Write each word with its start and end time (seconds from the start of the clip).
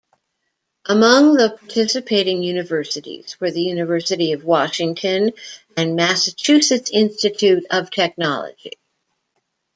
Among 0.85 1.35
the 1.35 1.51
participating 1.51 2.41
universities 2.41 3.39
were 3.39 3.51
The 3.51 3.61
University 3.61 4.31
of 4.31 4.43
Washington, 4.43 5.29
and 5.77 5.95
Massachusetts 5.95 6.89
Institute 6.89 7.65
of 7.69 7.91
Technology. 7.91 8.79